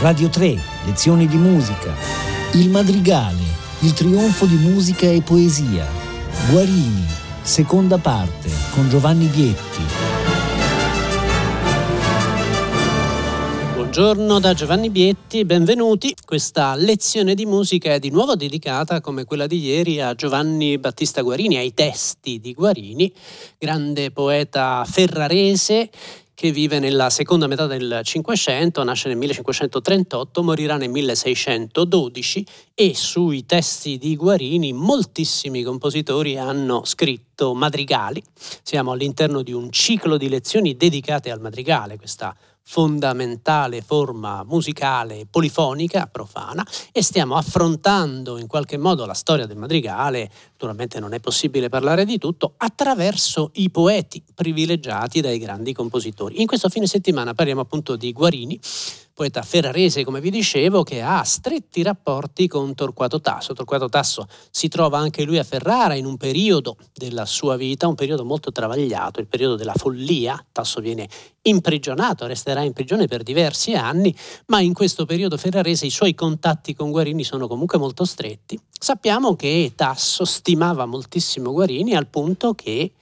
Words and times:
Radio 0.00 0.30
3, 0.30 0.58
lezioni 0.86 1.26
di 1.26 1.36
musica. 1.36 1.94
Il 2.54 2.70
Madrigale, 2.70 3.42
il 3.80 3.92
trionfo 3.92 4.46
di 4.46 4.54
musica 4.54 5.06
e 5.06 5.20
poesia. 5.20 5.86
Guarini, 6.48 7.04
seconda 7.42 7.98
parte, 7.98 8.48
con 8.70 8.88
Giovanni 8.88 9.26
Vietti. 9.26 9.82
Buongiorno 13.74 14.38
da 14.38 14.54
Giovanni 14.54 14.88
Bietti, 14.88 15.44
benvenuti. 15.44 16.14
Questa 16.24 16.76
lezione 16.76 17.34
di 17.34 17.44
musica 17.44 17.92
è 17.92 17.98
di 17.98 18.10
nuovo 18.10 18.36
dedicata, 18.36 19.00
come 19.00 19.24
quella 19.24 19.46
di 19.46 19.58
ieri, 19.58 20.00
a 20.00 20.14
Giovanni 20.14 20.78
Battista 20.78 21.20
Guarini, 21.20 21.56
ai 21.56 21.74
testi 21.74 22.38
di 22.38 22.54
Guarini, 22.54 23.12
grande 23.58 24.12
poeta 24.12 24.82
ferrarese 24.88 25.90
che 26.40 26.52
vive 26.52 26.78
nella 26.78 27.10
seconda 27.10 27.46
metà 27.46 27.66
del 27.66 28.00
Cinquecento, 28.02 28.82
nasce 28.82 29.08
nel 29.08 29.18
1538, 29.18 30.42
morirà 30.42 30.78
nel 30.78 30.88
1612 30.88 32.46
e 32.72 32.94
sui 32.94 33.44
testi 33.44 33.98
di 33.98 34.16
Guarini 34.16 34.72
moltissimi 34.72 35.62
compositori 35.62 36.38
hanno 36.38 36.82
scritto 36.86 37.52
madrigali. 37.52 38.22
Siamo 38.62 38.92
all'interno 38.92 39.42
di 39.42 39.52
un 39.52 39.70
ciclo 39.70 40.16
di 40.16 40.30
lezioni 40.30 40.78
dedicate 40.78 41.30
al 41.30 41.42
madrigale, 41.42 41.98
questa 41.98 42.34
fondamentale 42.70 43.82
forma 43.82 44.44
musicale 44.44 45.26
polifonica 45.28 46.06
profana 46.06 46.64
e 46.92 47.02
stiamo 47.02 47.34
affrontando 47.34 48.38
in 48.38 48.46
qualche 48.46 48.78
modo 48.78 49.04
la 49.06 49.12
storia 49.12 49.44
del 49.44 49.56
madrigale, 49.56 50.30
naturalmente 50.52 51.00
non 51.00 51.12
è 51.12 51.18
possibile 51.18 51.68
parlare 51.68 52.04
di 52.04 52.16
tutto, 52.16 52.54
attraverso 52.58 53.50
i 53.54 53.70
poeti 53.70 54.22
privilegiati 54.32 55.20
dai 55.20 55.40
grandi 55.40 55.72
compositori. 55.72 56.40
In 56.40 56.46
questo 56.46 56.68
fine 56.68 56.86
settimana 56.86 57.34
parliamo 57.34 57.62
appunto 57.62 57.96
di 57.96 58.12
Guarini, 58.12 58.60
poeta 59.20 59.42
ferrarese, 59.42 60.02
come 60.02 60.18
vi 60.18 60.30
dicevo, 60.30 60.82
che 60.82 61.02
ha 61.02 61.22
stretti 61.24 61.82
rapporti 61.82 62.48
con 62.48 62.72
Torquato 62.74 63.20
Tasso. 63.20 63.52
Torquato 63.52 63.90
Tasso 63.90 64.26
si 64.50 64.68
trova 64.68 64.96
anche 64.96 65.24
lui 65.24 65.36
a 65.36 65.44
Ferrara 65.44 65.92
in 65.92 66.06
un 66.06 66.16
periodo 66.16 66.78
della 66.94 67.26
sua 67.26 67.56
vita, 67.56 67.86
un 67.86 67.96
periodo 67.96 68.24
molto 68.24 68.50
travagliato, 68.50 69.20
il 69.20 69.26
periodo 69.26 69.56
della 69.56 69.74
follia. 69.74 70.42
Tasso 70.50 70.80
viene 70.80 71.06
imprigionato, 71.42 72.26
resterà 72.26 72.62
in 72.62 72.72
prigione 72.72 73.08
per 73.08 73.22
diversi 73.22 73.74
anni, 73.74 74.16
ma 74.46 74.62
in 74.62 74.72
questo 74.72 75.04
periodo 75.04 75.36
ferrarese 75.36 75.84
i 75.84 75.90
suoi 75.90 76.14
contatti 76.14 76.74
con 76.74 76.90
Guarini 76.90 77.22
sono 77.22 77.46
comunque 77.46 77.76
molto 77.76 78.06
stretti. 78.06 78.58
Sappiamo 78.72 79.36
che 79.36 79.72
Tasso 79.76 80.24
stimava 80.24 80.86
moltissimo 80.86 81.52
Guarini 81.52 81.94
al 81.94 82.06
punto 82.06 82.54
che 82.54 82.92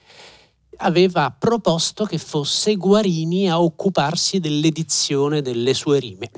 aveva 0.79 1.33
proposto 1.37 2.05
che 2.05 2.17
fosse 2.17 2.75
Guarini 2.75 3.49
a 3.49 3.61
occuparsi 3.61 4.39
dell'edizione 4.39 5.41
delle 5.41 5.73
sue 5.73 5.99
rime. 5.99 6.29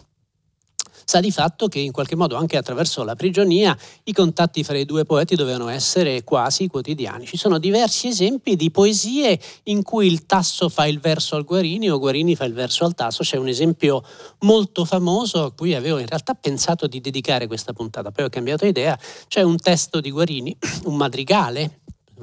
Sa 1.11 1.19
di 1.19 1.31
fatto 1.31 1.67
che 1.67 1.79
in 1.79 1.91
qualche 1.91 2.15
modo 2.15 2.37
anche 2.37 2.55
attraverso 2.55 3.03
la 3.03 3.15
prigionia 3.15 3.77
i 4.05 4.13
contatti 4.13 4.63
fra 4.63 4.77
i 4.77 4.85
due 4.85 5.03
poeti 5.03 5.35
dovevano 5.35 5.67
essere 5.67 6.23
quasi 6.23 6.67
quotidiani. 6.67 7.25
Ci 7.25 7.35
sono 7.35 7.57
diversi 7.57 8.07
esempi 8.07 8.55
di 8.55 8.71
poesie 8.71 9.37
in 9.63 9.83
cui 9.83 10.07
il 10.07 10.25
Tasso 10.25 10.69
fa 10.69 10.85
il 10.85 11.01
verso 11.01 11.35
al 11.35 11.43
Guarini 11.43 11.89
o 11.89 11.99
Guarini 11.99 12.33
fa 12.37 12.45
il 12.45 12.53
verso 12.53 12.85
al 12.85 12.95
Tasso. 12.95 13.23
C'è 13.23 13.35
un 13.35 13.49
esempio 13.49 14.05
molto 14.39 14.85
famoso 14.85 15.43
a 15.43 15.51
cui 15.51 15.75
avevo 15.75 15.97
in 15.97 16.07
realtà 16.07 16.33
pensato 16.33 16.87
di 16.87 17.01
dedicare 17.01 17.45
questa 17.45 17.73
puntata, 17.73 18.11
poi 18.11 18.23
ho 18.23 18.29
cambiato 18.29 18.65
idea. 18.65 18.97
C'è 19.27 19.41
un 19.41 19.57
testo 19.57 19.99
di 19.99 20.11
Guarini, 20.11 20.55
un 20.85 20.95
madrigale 20.95 21.80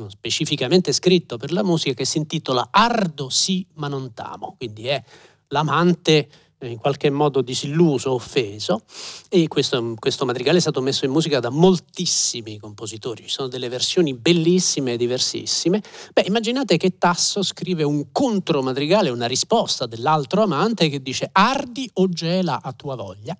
specificamente 0.08 0.92
scritto 0.92 1.36
per 1.36 1.52
la 1.52 1.64
musica 1.64 1.94
che 1.94 2.04
si 2.04 2.18
intitola 2.18 2.68
Ardo 2.70 3.28
sì 3.28 3.66
ma 3.74 3.88
non 3.88 4.12
t'amo, 4.14 4.54
quindi 4.56 4.86
è 4.86 5.02
l'amante 5.48 6.28
eh, 6.60 6.68
in 6.68 6.78
qualche 6.78 7.08
modo 7.10 7.40
disilluso, 7.40 8.12
offeso. 8.12 8.82
E 9.28 9.46
questo, 9.46 9.94
questo, 9.98 10.24
madrigale 10.24 10.58
è 10.58 10.60
stato 10.60 10.80
messo 10.80 11.04
in 11.04 11.12
musica 11.12 11.38
da 11.40 11.50
moltissimi 11.50 12.58
compositori, 12.58 13.22
ci 13.22 13.28
sono 13.28 13.48
delle 13.48 13.68
versioni 13.68 14.14
bellissime 14.14 14.94
e 14.94 14.96
diversissime. 14.96 15.82
Beh, 16.12 16.24
immaginate 16.26 16.76
che 16.76 16.98
Tasso 16.98 17.42
scrive 17.42 17.84
un 17.84 18.10
contromadrigale, 18.10 19.10
una 19.10 19.26
risposta 19.26 19.86
dell'altro 19.86 20.42
amante 20.42 20.88
che 20.88 21.00
dice 21.00 21.28
ardi 21.30 21.88
o 21.94 22.08
gela 22.08 22.60
a 22.60 22.72
tua 22.72 22.96
voglia 22.96 23.38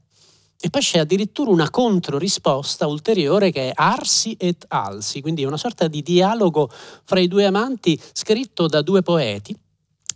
e 0.60 0.70
poi 0.70 0.80
c'è 0.80 0.98
addirittura 0.98 1.50
una 1.50 1.70
controrisposta 1.70 2.88
ulteriore 2.88 3.52
che 3.52 3.70
è 3.70 3.72
Arsi 3.74 4.34
et 4.38 4.64
Alsi, 4.69 5.20
quindi 5.20 5.44
una 5.44 5.56
sorta 5.56 5.86
di 5.86 6.02
dialogo 6.02 6.69
fra 7.04 7.20
i 7.20 7.28
due 7.28 7.44
amanti 7.44 7.98
scritto 8.12 8.66
da 8.66 8.82
due 8.82 9.02
poeti. 9.02 9.56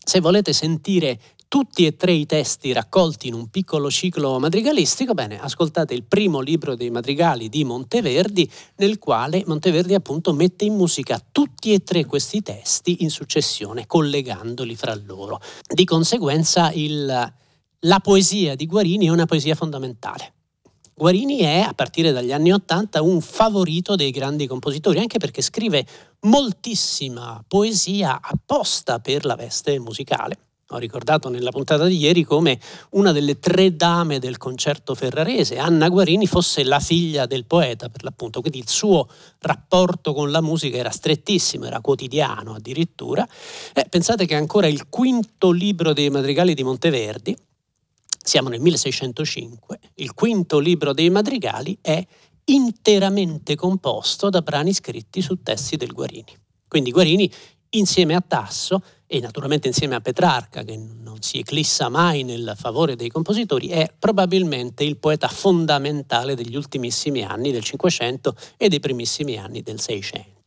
Se 0.05 0.19
volete 0.19 0.53
sentire 0.53 1.21
tutti 1.47 1.87
e 1.87 1.97
tre 1.97 2.13
i 2.13 2.27
testi 2.27 2.73
raccolti 2.73 3.29
in 3.29 3.35
un 3.35 3.51
piccolo 3.51 3.89
ciclo 3.91 4.41
madrigalistico, 4.41 5.15
bene, 5.15 5.39
ascoltate 5.39 5.95
il 5.95 6.03
primo 6.03 6.41
libro 6.41 6.75
dei 6.75 6.91
madrigali 6.91 7.49
di 7.49 7.63
Monteverdi, 7.63 8.51
nel 8.77 8.99
quale 8.99 9.45
Monteverdi 9.47 9.95
appunto 9.95 10.33
mette 10.33 10.65
in 10.65 10.75
musica 10.75 11.23
tutti 11.31 11.73
e 11.73 11.85
tre 11.85 12.05
questi 12.07 12.43
testi 12.43 13.03
in 13.03 13.11
successione, 13.11 13.87
collegandoli 13.87 14.75
fra 14.75 14.99
loro. 15.05 15.41
Di 15.69 15.85
conseguenza 15.85 16.73
il 16.73 17.33
la 17.85 17.99
poesia 18.01 18.55
di 18.55 18.67
Guarini 18.67 19.07
è 19.07 19.11
una 19.11 19.27
poesia 19.27 19.55
fondamentale. 19.55 20.35
Guarini 20.95 21.39
è, 21.39 21.61
a 21.61 21.73
partire 21.73 22.13
dagli 22.13 22.33
anni 22.33 22.53
Ottanta, 22.53 23.03
un 23.03 23.21
favorito 23.21 23.97
dei 23.97 24.11
grandi 24.11 24.47
compositori, 24.47 24.99
anche 24.99 25.19
perché 25.19 25.43
scrive 25.43 25.85
moltissima 26.21 27.43
poesia 27.49 28.21
apposta 28.23 29.01
per 29.01 29.25
la 29.25 29.35
veste 29.35 29.79
musicale. 29.81 30.39
Ho 30.69 30.79
ricordato 30.79 31.29
nella 31.29 31.51
puntata 31.51 31.87
di 31.87 31.99
ieri 31.99 32.23
come 32.23 32.59
una 32.91 33.11
delle 33.11 33.39
tre 33.39 33.75
dame 33.75 34.21
del 34.21 34.39
concerto 34.39 34.95
ferrarese, 34.95 35.59
Anna 35.59 35.89
Guarini, 35.89 36.27
fosse 36.27 36.63
la 36.63 36.79
figlia 36.79 37.27
del 37.27 37.47
poeta, 37.47 37.89
per 37.89 38.05
l'appunto, 38.05 38.41
quindi 38.41 38.59
il 38.59 38.69
suo 38.69 39.09
rapporto 39.41 40.15
con 40.15 40.31
la 40.31 40.41
musica 40.41 40.77
era 40.77 40.91
strettissimo, 40.91 41.65
era 41.65 41.81
quotidiano 41.81 42.55
addirittura. 42.55 43.27
Eh, 43.75 43.87
pensate 43.89 44.25
che 44.25 44.37
ancora 44.37 44.69
il 44.69 44.89
quinto 44.89 45.51
libro 45.51 45.93
dei 45.93 46.11
madrigali 46.11 46.55
di 46.55 46.63
Monteverdi, 46.63 47.37
siamo 48.23 48.49
nel 48.49 48.61
1605, 48.61 49.79
il 49.97 50.15
quinto 50.15 50.59
libro 50.59 50.93
dei 50.93 51.11
madrigali 51.11 51.77
è 51.81 52.05
interamente 52.45 53.55
composto 53.55 54.31
da 54.31 54.43
brani 54.43 54.73
scritti 54.73 55.21
su 55.21 55.43
testi 55.43 55.77
del 55.77 55.93
Guarini. 55.93 56.37
Quindi 56.69 56.91
Guarini 56.91 57.31
insieme 57.71 58.15
a 58.15 58.21
Tasso 58.21 58.83
e 59.07 59.21
naturalmente 59.21 59.69
insieme 59.69 59.95
a 59.95 60.01
Petrarca, 60.01 60.63
che 60.63 60.77
non 60.77 61.21
si 61.21 61.39
eclissa 61.39 61.89
mai 61.89 62.23
nel 62.23 62.55
favore 62.57 62.97
dei 62.97 63.09
compositori, 63.09 63.69
è 63.69 63.93
probabilmente 63.99 64.85
il 64.85 64.97
poeta 64.97 65.29
fondamentale 65.29 66.35
degli 66.35 66.57
ultimissimi 66.57 67.23
anni 67.23 67.53
del 67.53 67.63
Cinquecento 67.63 68.35
e 68.57 68.69
dei 68.69 68.81
primissimi 68.81 69.37
anni 69.37 69.63
del 69.63 69.81
Seicento. 69.81 70.42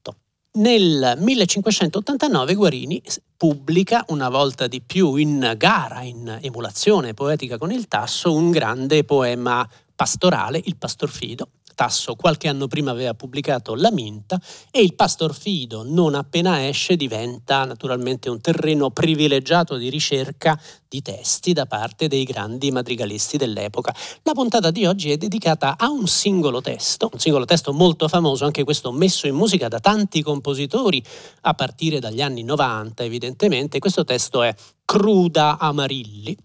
Nel 0.56 1.16
1589 1.18 2.54
Guarini 2.54 3.02
pubblica 3.36 4.06
una 4.08 4.30
volta 4.30 4.68
di 4.68 4.80
più 4.80 5.16
in 5.16 5.54
gara, 5.58 6.02
in 6.02 6.40
emulazione 6.42 7.14
poetica 7.14 7.58
con 7.58 7.74
il 7.74 7.90
Tasso, 7.90 8.34
un 8.34 8.52
grande 8.52 9.04
poema 9.04 9.68
pastorale, 9.94 10.62
il 10.64 10.78
Pastor 10.78 11.10
Fido, 11.10 11.50
Tasso 11.76 12.16
qualche 12.16 12.48
anno 12.48 12.68
prima 12.68 12.92
aveva 12.92 13.14
pubblicato 13.14 13.76
La 13.76 13.92
Minta 13.92 14.40
e 14.72 14.82
il 14.82 14.96
Pastor 14.96 15.36
Fido 15.36 15.84
non 15.86 16.16
appena 16.16 16.66
esce 16.66 16.96
diventa 16.96 17.66
naturalmente 17.66 18.30
un 18.30 18.40
terreno 18.40 18.92
privilegiato 18.92 19.76
di 19.76 19.90
ricerca 19.90 20.60
di 20.88 21.02
testi 21.02 21.52
da 21.52 21.66
parte 21.66 22.08
dei 22.08 22.24
grandi 22.24 22.72
madrigalisti 22.72 23.36
dell'epoca. 23.36 23.94
La 24.24 24.32
puntata 24.32 24.72
di 24.72 24.86
oggi 24.86 25.12
è 25.12 25.18
dedicata 25.18 25.76
a 25.78 25.90
un 25.90 26.08
singolo 26.08 26.62
testo, 26.62 27.10
un 27.12 27.20
singolo 27.20 27.44
testo 27.44 27.74
molto 27.74 28.08
famoso, 28.08 28.46
anche 28.46 28.64
questo 28.64 28.94
messo 28.94 29.28
in 29.28 29.36
musica 29.36 29.68
da 29.68 29.82
tanti 29.82 30.24
compositori 30.24 31.04
a 31.42 31.54
partire 31.54 32.00
dagli 32.00 32.22
anni 32.22 32.44
90 32.44 33.04
evidentemente. 33.04 33.80
Questo 33.80 34.06
testo 34.06 34.44
è 34.44 34.56
Cruda 34.86 35.58
Amarilli 35.60 36.38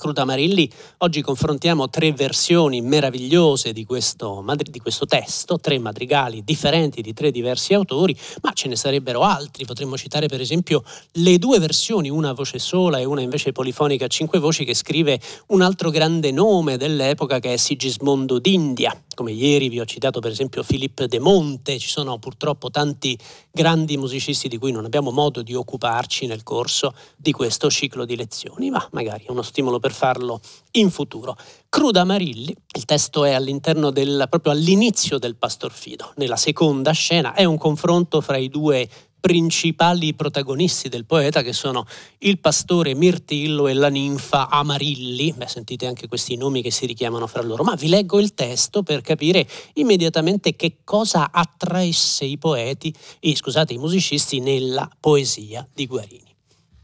Cruda 0.00 0.24
Marilli, 0.24 0.68
oggi 0.98 1.20
confrontiamo 1.20 1.90
tre 1.90 2.12
versioni 2.12 2.80
meravigliose 2.80 3.74
di 3.74 3.84
questo, 3.84 4.42
di 4.56 4.78
questo, 4.78 5.04
testo, 5.04 5.58
tre 5.58 5.78
madrigali 5.78 6.42
differenti 6.42 7.02
di 7.02 7.12
tre 7.12 7.30
diversi 7.30 7.74
autori, 7.74 8.16
ma 8.40 8.52
ce 8.54 8.68
ne 8.68 8.76
sarebbero 8.76 9.20
altri. 9.20 9.66
Potremmo 9.66 9.98
citare 9.98 10.26
per 10.26 10.40
esempio 10.40 10.82
le 11.12 11.36
due 11.36 11.58
versioni, 11.58 12.08
una 12.08 12.30
a 12.30 12.32
voce 12.32 12.58
sola 12.58 12.98
e 12.98 13.04
una 13.04 13.20
invece 13.20 13.52
polifonica 13.52 14.06
a 14.06 14.08
cinque 14.08 14.38
voci, 14.38 14.64
che 14.64 14.72
scrive 14.72 15.20
un 15.48 15.60
altro 15.60 15.90
grande 15.90 16.30
nome 16.30 16.78
dell'epoca 16.78 17.38
che 17.38 17.52
è 17.52 17.56
Sigismondo 17.58 18.38
d'India. 18.38 18.98
Come 19.14 19.32
ieri 19.32 19.68
vi 19.68 19.80
ho 19.80 19.84
citato 19.84 20.20
per 20.20 20.30
esempio 20.30 20.62
Philippe 20.62 21.06
de 21.06 21.18
Monte, 21.18 21.78
ci 21.78 21.88
sono 21.88 22.18
purtroppo 22.18 22.70
tanti 22.70 23.18
grandi 23.52 23.98
musicisti 23.98 24.48
di 24.48 24.56
cui 24.56 24.72
non 24.72 24.86
abbiamo 24.86 25.10
modo 25.10 25.42
di 25.42 25.52
occuparci 25.52 26.24
nel 26.24 26.42
corso 26.42 26.94
di 27.18 27.32
questo 27.32 27.68
ciclo 27.68 28.06
di 28.06 28.16
lezioni, 28.16 28.70
ma 28.70 28.88
magari 28.92 29.24
è 29.26 29.30
uno 29.30 29.42
stimolo 29.42 29.78
per 29.78 29.89
farlo 29.92 30.40
in 30.72 30.90
futuro. 30.90 31.36
Cruda 31.68 32.04
Marilli, 32.04 32.54
il 32.76 32.84
testo 32.84 33.24
è 33.24 33.32
all'interno 33.32 33.90
del, 33.90 34.26
proprio 34.28 34.52
all'inizio 34.52 35.18
del 35.18 35.36
Pastor 35.36 35.72
Fido, 35.72 36.12
nella 36.16 36.36
seconda 36.36 36.92
scena, 36.92 37.34
è 37.34 37.44
un 37.44 37.58
confronto 37.58 38.20
fra 38.20 38.36
i 38.36 38.48
due 38.48 38.88
principali 39.20 40.14
protagonisti 40.14 40.88
del 40.88 41.04
poeta 41.04 41.42
che 41.42 41.52
sono 41.52 41.86
il 42.20 42.38
pastore 42.38 42.94
Mirtillo 42.94 43.68
e 43.68 43.74
la 43.74 43.88
ninfa 43.88 44.48
Amarilli. 44.48 45.32
Beh, 45.36 45.46
sentite 45.46 45.86
anche 45.86 46.08
questi 46.08 46.36
nomi 46.36 46.62
che 46.62 46.70
si 46.70 46.86
richiamano 46.86 47.26
fra 47.26 47.42
loro, 47.42 47.62
ma 47.62 47.74
vi 47.74 47.88
leggo 47.88 48.18
il 48.18 48.34
testo 48.34 48.82
per 48.82 49.02
capire 49.02 49.46
immediatamente 49.74 50.56
che 50.56 50.78
cosa 50.82 51.30
attraesse 51.30 52.24
i 52.24 52.38
poeti 52.38 52.92
e 53.20 53.36
scusate, 53.36 53.74
i 53.74 53.78
musicisti 53.78 54.40
nella 54.40 54.88
poesia 54.98 55.68
di 55.72 55.86
Guarini. 55.86 56.34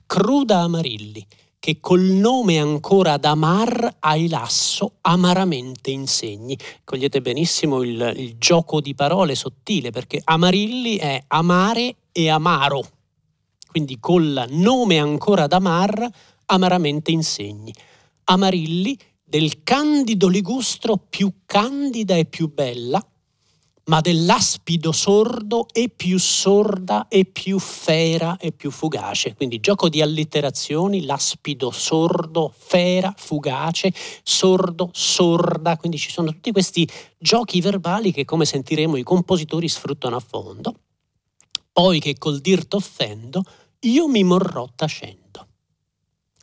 Cruda 0.07 0.61
Amarilli, 0.61 1.27
che 1.59 1.81
col 1.81 2.03
nome 2.03 2.59
ancora 2.59 3.17
d'amar 3.17 3.97
ai 4.01 4.29
lasso 4.29 4.95
amaramente 5.03 5.91
insegni. 5.91 6.57
Cogliete 6.85 7.21
benissimo 7.21 7.83
il, 7.83 8.13
il 8.17 8.37
gioco 8.39 8.81
di 8.81 8.95
parole 8.95 9.35
sottile 9.35 9.91
perché 9.91 10.21
Amarilli 10.23 10.97
è 10.97 11.23
amare 11.29 11.97
e 12.13 12.29
amaro, 12.29 12.83
quindi 13.69 13.99
col 13.99 14.47
nome 14.51 14.99
ancora 14.99 15.47
d'amar 15.47 16.09
amaramente 16.47 17.11
insegni. 17.11 17.75
Amarilli 18.25 18.99
del 19.23 19.63
candido 19.63 20.29
ligustro 20.29 20.97
più 20.97 21.33
candida 21.45 22.17
e 22.17 22.27
più 22.27 22.53
bella, 22.53 23.05
ma 23.87 24.01
dell'aspido 24.01 24.91
sordo 24.91 25.69
e 25.73 25.89
più 25.89 26.19
sorda 26.19 27.07
e 27.09 27.25
più 27.25 27.59
fera 27.59 28.37
e 28.37 28.53
più 28.53 28.71
fugace. 28.71 29.35
Quindi 29.35 29.61
gioco 29.61 29.89
di 29.89 30.03
allitterazioni, 30.03 31.05
l'aspido 31.05 31.71
sordo, 31.71 32.53
fera, 32.57 33.15
fugace, 33.17 33.93
sordo, 34.23 34.91
sorda, 34.93 35.77
quindi 35.77 35.99
ci 35.99 36.11
sono 36.11 36.33
tutti 36.33 36.51
questi 36.51 36.89
giochi 37.19 37.61
verbali 37.61 38.13
che 38.13 38.25
come 38.25 38.45
sentiremo 38.45 38.97
i 38.97 39.03
compositori 39.05 39.69
sfruttano 39.69 40.17
a 40.17 40.21
fondo. 40.21 40.75
Poi 41.73 42.01
che 42.01 42.17
col 42.19 42.41
dir 42.41 42.67
t'offendo, 42.67 43.43
io 43.81 44.09
mi 44.09 44.25
morrò 44.25 44.69
tacendo. 44.75 45.26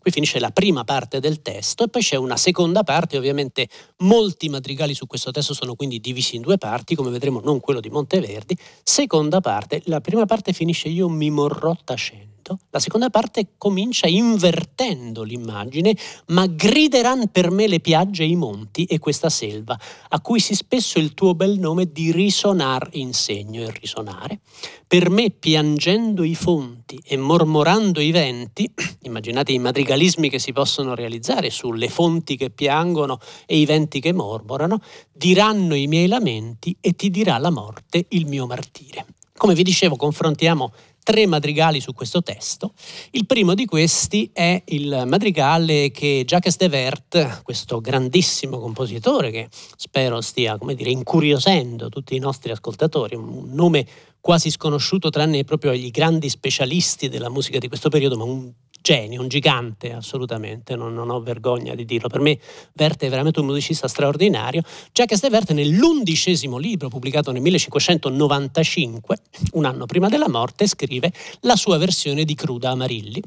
Qui 0.04 0.12
finisce 0.12 0.38
la 0.38 0.52
prima 0.52 0.84
parte 0.84 1.22
del 1.22 1.42
testo 1.42 1.86
e 1.86 1.88
poi 1.88 2.02
c'è 2.02 2.18
una 2.18 2.36
seconda 2.36 2.84
parte, 2.84 3.16
ovviamente 3.16 3.70
molti 4.00 4.50
madrigali 4.50 4.94
su 4.94 5.08
questo 5.08 5.32
testo 5.32 5.54
sono 5.54 5.76
quindi 5.76 6.02
divisi 6.02 6.36
in 6.36 6.42
due 6.42 6.58
parti, 6.58 6.94
come 6.94 7.10
vedremo 7.10 7.40
non 7.40 7.62
quello 7.62 7.80
di 7.80 7.90
Monteverdi. 7.90 8.58
Seconda 8.84 9.40
parte, 9.40 9.82
la 9.86 10.02
prima 10.02 10.26
parte 10.26 10.52
finisce 10.52 10.90
io 10.90 11.08
mi 11.08 11.30
morrò 11.30 11.74
tacendo 11.86 12.33
momento, 12.44 12.60
la 12.70 12.80
seconda 12.80 13.10
parte 13.10 13.54
comincia 13.58 14.08
invertendo 14.08 15.24
l'immagine, 15.24 15.96
ma 16.28 16.46
grideran 16.46 17.30
per 17.32 17.50
me 17.50 17.68
le 17.68 17.80
piagge 17.80 18.24
e 18.24 18.28
i 18.28 18.36
monti 18.36 18.84
e 18.84 19.00
questa 19.00 19.30
selva, 19.30 19.80
a 20.10 20.20
cui 20.20 20.40
si 20.40 20.54
spesso 20.54 21.00
il 21.00 21.14
tuo 21.14 21.34
bel 21.34 21.58
nome 21.58 21.92
di 21.92 22.12
risonar 22.12 22.90
insegno 22.94 23.62
il 23.62 23.72
risonare. 23.72 24.42
Per 24.86 25.10
me 25.10 25.32
piangendo 25.32 26.24
i 26.24 26.36
fonti 26.36 27.00
e 27.04 27.18
mormorando 27.18 28.00
i 28.00 28.12
venti, 28.12 28.72
immaginate 29.04 29.54
i 29.54 29.60
madrigalismi 29.60 30.30
che 30.30 30.40
si 30.40 30.52
possono 30.52 30.94
realizzare 30.94 31.50
sulle 31.50 31.88
fonti 31.88 32.36
che 32.36 32.50
piangono 32.50 33.20
e 33.46 33.58
i 33.58 33.66
venti 33.66 34.00
che 34.00 34.14
mormorano, 34.14 34.82
diranno 35.12 35.74
i 35.74 35.88
miei 35.88 36.08
lamenti 36.08 36.76
e 36.80 36.94
ti 36.94 37.10
dirà 37.10 37.38
la 37.38 37.50
morte 37.50 38.06
il 38.10 38.28
mio 38.28 38.46
martire. 38.46 39.06
Come 39.36 39.56
vi 39.56 39.64
dicevo, 39.64 39.96
confrontiamo 39.96 40.72
tre 41.04 41.28
madrigali 41.28 41.80
su 41.80 41.94
questo 41.94 42.24
testo. 42.24 42.74
Il 43.12 43.26
primo 43.26 43.54
di 43.54 43.66
questi 43.66 44.30
è 44.34 44.62
il 44.68 45.04
madrigale 45.06 45.92
che 45.92 46.24
Jacques 46.26 46.58
de 46.58 46.70
Vert, 46.70 47.44
questo 47.44 47.82
grandissimo 47.82 48.60
compositore 48.60 49.30
che 49.30 49.50
spero 49.76 50.22
stia, 50.22 50.58
come 50.58 50.76
dire, 50.76 50.90
incuriosendo 50.90 51.90
tutti 51.90 52.16
i 52.16 52.20
nostri 52.20 52.52
ascoltatori, 52.52 53.16
un 53.16 53.52
nome 53.52 53.86
quasi 54.24 54.50
sconosciuto 54.50 55.10
tranne 55.10 55.44
proprio 55.44 55.72
agli 55.72 55.92
grandi 55.92 56.30
specialisti 56.30 57.10
della 57.10 57.30
musica 57.30 57.58
di 57.58 57.68
questo 57.68 57.90
periodo, 57.90 58.16
ma 58.16 58.24
un 58.24 58.54
genio, 58.80 59.20
un 59.20 59.28
gigante 59.28 59.92
assolutamente, 59.92 60.78
non, 60.78 60.94
non, 60.94 61.10
ho 61.10 61.20
vergogna 61.20 61.76
di 61.76 61.84
dirlo. 61.84 62.08
Per 62.08 62.22
me 62.22 62.40
Verte 62.72 63.08
è 63.08 63.10
veramente 63.10 63.42
un 63.42 63.48
musicista 63.48 63.90
straordinario. 63.90 64.62
Jacques 64.94 65.20
de 65.20 65.28
Verte 65.30 65.52
nell'undicesimo 65.52 66.58
libro 66.58 66.88
pubblicato 66.88 67.34
nel 67.34 67.42
1595, 67.42 69.18
un 69.56 69.66
anno 69.66 69.86
prima 69.86 70.08
della 70.08 70.30
morte, 70.30 70.68
scrive 70.68 71.12
la 71.42 71.58
sua 71.58 71.78
versione 71.78 72.24
di 72.24 72.34
Cruda 72.34 72.70
Amarilli. 72.70 73.22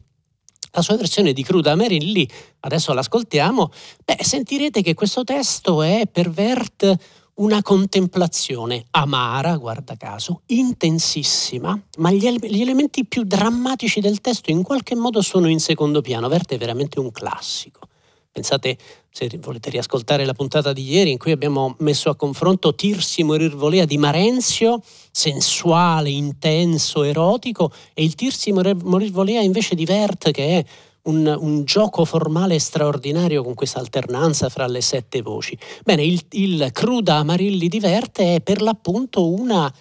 La 0.72 0.80
sua 0.80 0.96
versione 0.96 1.34
di 1.34 1.42
Cruda 1.42 1.72
Amarilli, 1.72 2.26
adesso 2.60 2.94
l'ascoltiamo, 2.94 3.70
beh, 4.02 4.24
sentirete 4.24 4.80
che 4.80 4.94
questo 4.94 5.24
testo 5.24 5.82
è 5.82 6.08
per 6.10 6.30
Vert 6.30 6.96
una 7.36 7.62
contemplazione 7.62 8.86
amara, 8.92 9.56
guarda 9.56 9.96
caso, 9.96 10.42
intensissima, 10.46 11.78
ma 11.98 12.10
gli, 12.10 12.28
gli, 12.28 12.60
elementi 12.60 13.04
più 13.04 13.24
drammatici 13.24 14.00
del 14.00 14.20
testo 14.20 14.50
in 14.50 14.62
qualche 14.62 14.94
modo 14.94 15.20
sono 15.20 15.48
in 15.48 15.60
secondo 15.60 16.00
piano. 16.00 16.28
Verte 16.28 16.54
è 16.54 16.58
veramente 16.58 16.98
un 16.98 17.10
classico. 17.10 17.88
Pensate, 18.32 18.76
se 19.10 19.30
volete 19.40 19.70
riascoltare 19.70 20.26
la 20.26 20.34
puntata 20.34 20.74
di 20.74 20.86
ieri 20.90 21.10
in 21.10 21.16
cui 21.16 21.32
abbiamo 21.32 21.74
messo 21.78 22.10
a 22.10 22.16
confronto 22.16 22.74
Tirsi 22.74 23.22
morir 23.22 23.54
volea 23.56 23.86
di 23.86 23.96
Marenzio, 23.96 24.82
sensuale, 25.10 26.10
intenso, 26.10 27.02
erotico, 27.02 27.72
e 27.94 28.04
il 28.04 28.14
Tirsi 28.14 28.52
morir 28.52 29.10
volea 29.10 29.40
invece 29.40 29.74
di 29.74 29.86
Vert 29.86 30.30
che 30.32 30.58
è 30.58 30.64
un, 31.06 31.36
un, 31.38 31.64
gioco 31.64 32.04
formale 32.04 32.58
straordinario 32.58 33.42
con 33.42 33.54
questa 33.54 33.80
alternanza 33.80 34.48
fra 34.48 34.66
le 34.66 34.80
sette 34.80 35.22
voci. 35.22 35.58
Bene, 35.84 36.04
il, 36.04 36.22
il 36.32 36.70
Cruda 36.72 37.16
Amarilli 37.16 37.68
diverte 37.68 38.36
è 38.36 38.40
per 38.40 38.62
l'appunto 38.62 39.28
una 39.28 39.72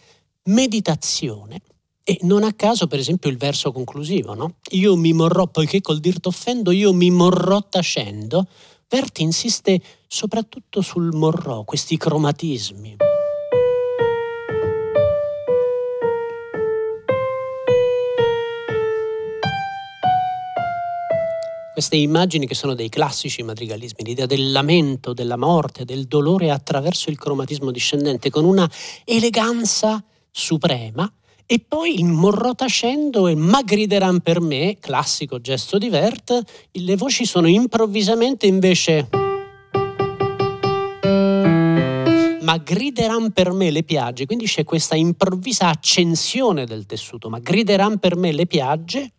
meditazione. 0.46 1.62
E 2.04 2.20
non 2.22 2.44
a 2.44 2.54
caso, 2.54 2.86
per 2.86 3.00
esempio, 3.00 3.32
il 3.32 3.38
verso 3.38 3.72
conclusivo, 3.72 4.36
no? 4.36 4.58
Io 4.72 4.96
mi 4.96 5.12
morrò, 5.12 5.48
poiché 5.48 5.82
col 5.82 6.00
dir 6.00 6.20
t'offendo, 6.20 6.70
io 6.70 6.94
mi 6.94 7.10
morrò 7.10 7.68
tacendo. 7.68 8.48
Verti 8.88 9.24
insiste 9.24 9.82
soprattutto 10.08 10.82
sul 10.82 11.16
morrò, 11.16 11.64
questi 11.64 11.98
cromatismi. 11.98 12.98
Queste 21.76 21.98
immagini 21.98 22.48
che 22.48 22.56
sono 22.56 22.74
dei 22.74 22.88
classici 22.88 23.44
madrigalismi, 23.44 24.06
l'idea 24.06 24.26
del 24.26 24.54
lamento, 24.54 25.12
della 25.12 25.36
morte, 25.36 25.84
del 25.84 26.06
dolore 26.06 26.50
attraverso 26.50 27.10
il 27.10 27.18
cromatismo 27.18 27.70
discendente, 27.70 28.30
con 28.30 28.46
una 28.46 28.70
eleganza 29.04 30.02
suprema, 30.32 31.12
e 31.46 31.60
poi 31.60 32.00
il 32.00 32.06
morrò 32.06 32.56
tacendo 32.56 33.28
e 33.28 33.36
ma 33.36 33.62
grideran 33.62 34.22
per 34.22 34.40
me, 34.40 34.78
classico 34.80 35.42
gesto 35.42 35.78
di 35.78 35.90
Vert, 35.90 36.42
le 36.72 36.96
voci 36.96 37.26
sono 37.26 37.48
improvvisamente 37.48 38.46
invece... 38.46 39.10
ma 42.42 42.58
grideran 42.58 43.34
per 43.34 43.52
me 43.52 43.70
le 43.70 43.84
piagge, 43.84 44.26
quindi 44.26 44.46
c'è 44.46 44.64
questa 44.64 44.96
improvvisa 44.96 45.68
accensione 45.68 46.66
del 46.66 46.86
tessuto, 46.86 47.28
ma 47.28 47.40
grideran 47.40 47.98
per 47.98 48.16
me 48.16 48.32
le 48.32 48.46
piagge 48.46 49.12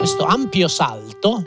questo 0.00 0.24
ampio 0.24 0.66
salto, 0.66 1.42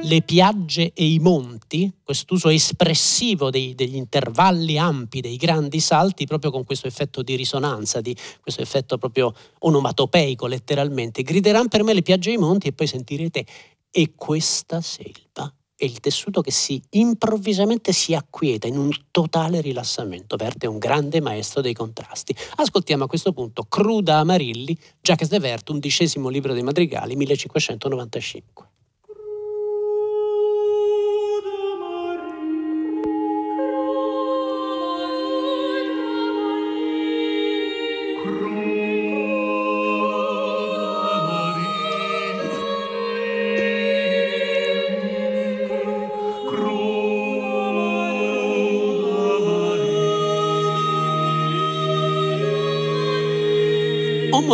le 0.00 0.22
piagge 0.24 0.92
e 0.94 1.04
i 1.04 1.18
monti, 1.18 1.92
quest'uso 2.04 2.50
espressivo 2.50 3.50
dei, 3.50 3.74
degli 3.74 3.96
intervalli 3.96 4.78
ampi, 4.78 5.20
dei 5.20 5.34
grandi 5.34 5.80
salti, 5.80 6.24
proprio 6.24 6.52
con 6.52 6.62
questo 6.62 6.86
effetto 6.86 7.22
di 7.22 7.34
risonanza, 7.34 8.00
di 8.00 8.16
questo 8.40 8.62
effetto 8.62 8.96
proprio 8.96 9.34
onomatopeico 9.58 10.46
letteralmente, 10.46 11.22
grideranno 11.22 11.66
per 11.66 11.82
me 11.82 11.94
le 11.94 12.02
piagge 12.02 12.30
e 12.30 12.34
i 12.34 12.38
monti 12.38 12.68
e 12.68 12.72
poi 12.72 12.86
sentirete 12.86 13.44
e 13.90 14.12
questa 14.14 14.80
selva 14.80 15.52
è 15.78 15.84
il 15.84 16.00
tessuto 16.00 16.40
che 16.40 16.50
si 16.50 16.82
improvvisamente 16.90 17.92
si 17.92 18.12
acquieta 18.12 18.66
in 18.66 18.76
un 18.76 18.90
totale 19.12 19.60
rilassamento. 19.60 20.36
Verte 20.36 20.66
è 20.66 20.68
un 20.68 20.78
grande 20.78 21.20
maestro 21.20 21.60
dei 21.60 21.72
contrasti. 21.72 22.34
Ascoltiamo 22.56 23.04
a 23.04 23.06
questo 23.06 23.32
punto 23.32 23.62
Cruda 23.62 24.16
Amarilli, 24.16 24.76
Jacques 25.00 25.28
de 25.28 25.38
Vert, 25.38 25.68
undicesimo 25.68 26.28
libro 26.28 26.52
dei 26.52 26.64
madrigali, 26.64 27.14
1595. 27.14 28.67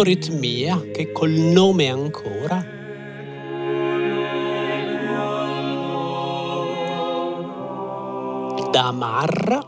un'algoritmia 0.05 0.83
che 0.93 1.13
col 1.13 1.31
nome 1.31 1.89
ancora 1.89 2.63
da 8.71 8.93
Marra 8.93 9.61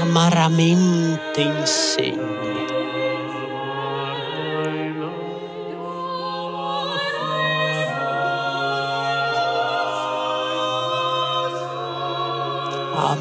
amaramente 0.00 1.40
insegna 1.40 2.36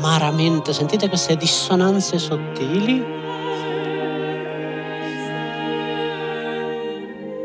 Amaramente, 0.06 0.72
sentite 0.72 1.10
queste 1.10 1.36
dissonanze 1.36 2.20
sottili? 2.20 3.04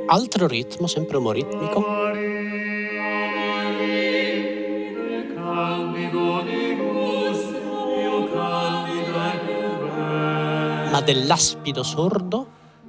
Altro 0.05 0.47
ritmo, 0.47 0.87
sempre 0.87 1.17
omoritmico. 1.17 1.81
Ma 10.90 11.00
dell'aspido 11.02 11.83
sordo? 11.83 12.47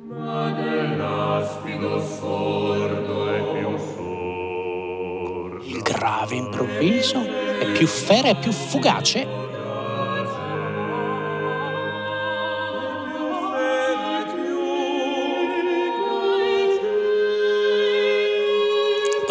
Ma 0.10 0.52
dell'aspido 0.52 2.02
sordo 2.02 3.34
è 3.34 3.42
più 3.58 3.78
sordo. 3.78 5.64
Il 5.64 5.82
grave 5.82 6.36
improvviso 6.36 7.22
è 7.22 7.72
più 7.72 7.88
fera 7.88 8.28
e 8.28 8.36
più 8.36 8.52
fugace 8.52 9.41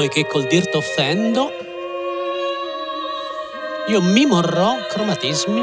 poiché 0.00 0.26
col 0.26 0.46
dirti 0.46 0.78
offendo, 0.78 1.50
io 3.88 4.00
mi 4.00 4.24
morrò 4.24 4.76
cromatismi. 4.88 5.60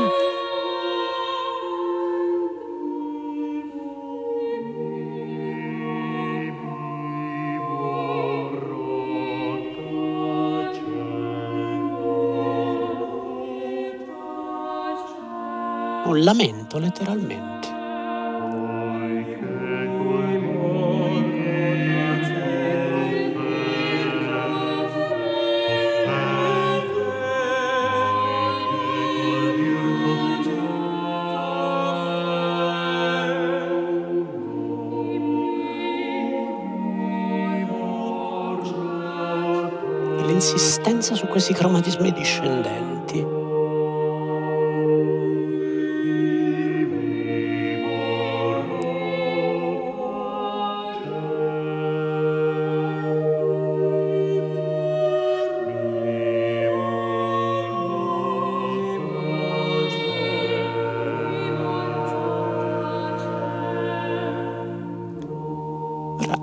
Un 16.06 16.24
lamento 16.24 16.78
letteralmente. 16.78 17.77
Questi 41.38 41.54
cromatismi 41.54 42.12
discendenti. 42.14 43.36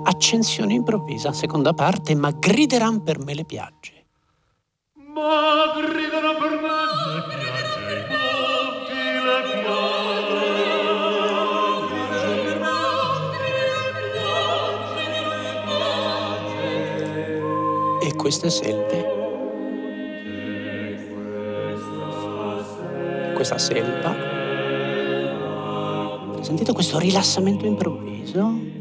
accensione 0.07 0.73
improvvisa, 0.73 1.33
seconda 1.33 1.73
parte, 1.73 2.15
ma 2.15 2.31
grideran 2.31 3.03
per 3.03 3.19
me 3.19 3.33
le 3.33 3.43
piagge. 3.43 3.94
Queste 18.25 18.49
selve? 18.49 19.05
Questa 23.35 23.59
selva? 23.59 24.15
Sentite 26.41 26.73
questo 26.73 26.97
rilassamento 26.97 27.67
improvviso? 27.67 28.73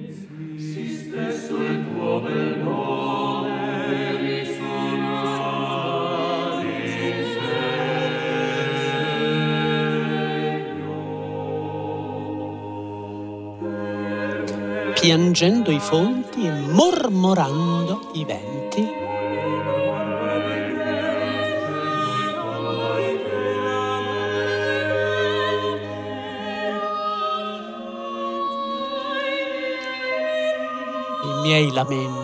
piangendo 14.94 15.70
i 15.70 15.80
fonti 15.80 16.46
e 16.46 16.50
mormorando 16.50 18.12
i 18.14 18.24
venti. 18.24 18.93
I 31.54 31.56
miei 31.56 31.70
lamenti 31.72 32.23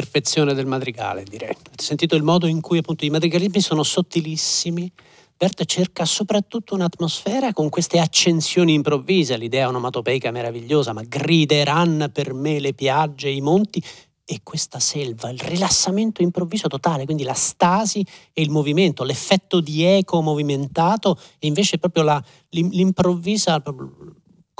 perfezione 0.00 0.54
del 0.54 0.64
madrigale, 0.64 1.24
direi. 1.24 1.50
Avete 1.50 1.84
sentito 1.84 2.16
il 2.16 2.22
modo 2.22 2.46
in 2.46 2.62
cui 2.62 2.78
appunto 2.78 3.04
i 3.04 3.10
madrigalismi 3.10 3.60
sono 3.60 3.82
sottilissimi? 3.82 4.90
Berta 5.36 5.64
cerca 5.64 6.06
soprattutto 6.06 6.74
un'atmosfera 6.74 7.52
con 7.52 7.68
queste 7.68 7.98
accensioni 7.98 8.72
improvvise, 8.74 9.36
l'idea 9.36 9.68
onomatopeica 9.68 10.30
meravigliosa, 10.30 10.92
ma 10.92 11.02
grideranno 11.02 12.08
per 12.08 12.32
me 12.32 12.60
le 12.60 12.72
piagge, 12.72 13.28
i 13.28 13.40
monti 13.40 13.82
e 14.24 14.40
questa 14.42 14.78
selva, 14.78 15.28
il 15.28 15.40
rilassamento 15.40 16.22
improvviso 16.22 16.68
totale, 16.68 17.04
quindi 17.04 17.24
la 17.24 17.34
stasi 17.34 18.06
e 18.32 18.42
il 18.42 18.50
movimento, 18.50 19.02
l'effetto 19.02 19.60
di 19.60 19.82
eco 19.82 20.22
movimentato 20.22 21.18
e 21.38 21.46
invece 21.46 21.78
proprio 21.78 22.04
la, 22.04 22.24
l'improvvisa 22.50 23.62